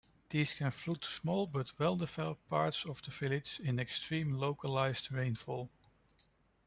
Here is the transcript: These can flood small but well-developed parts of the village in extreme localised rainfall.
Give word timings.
These 0.31 0.55
can 0.55 0.71
flood 0.71 1.05
small 1.05 1.45
but 1.45 1.77
well-developed 1.77 2.49
parts 2.49 2.85
of 2.87 3.03
the 3.03 3.11
village 3.11 3.59
in 3.63 3.77
extreme 3.79 4.33
localised 4.35 5.11
rainfall. 5.11 5.69